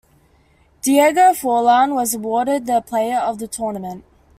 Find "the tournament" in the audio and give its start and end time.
3.37-4.03